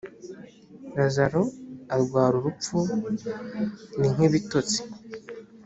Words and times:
lazaro 0.95 1.41
arwara 1.93 2.35
urupfu 2.39 2.77
ni 3.99 4.07
nk 4.13 4.19
ibitotsi 4.27 4.79